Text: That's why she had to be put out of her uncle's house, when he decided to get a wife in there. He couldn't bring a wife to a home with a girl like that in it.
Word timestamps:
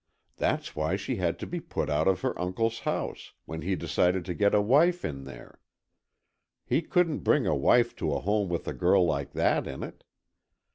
That's 0.37 0.75
why 0.75 0.95
she 0.95 1.17
had 1.17 1.37
to 1.37 1.45
be 1.45 1.59
put 1.59 1.87
out 1.87 2.07
of 2.07 2.21
her 2.21 2.33
uncle's 2.41 2.79
house, 2.79 3.33
when 3.45 3.61
he 3.61 3.75
decided 3.75 4.25
to 4.25 4.33
get 4.33 4.55
a 4.55 4.59
wife 4.59 5.05
in 5.05 5.25
there. 5.25 5.59
He 6.65 6.81
couldn't 6.81 7.19
bring 7.19 7.45
a 7.45 7.53
wife 7.55 7.95
to 7.97 8.11
a 8.11 8.19
home 8.19 8.49
with 8.49 8.67
a 8.67 8.73
girl 8.73 9.05
like 9.05 9.33
that 9.33 9.67
in 9.67 9.83
it. 9.83 10.03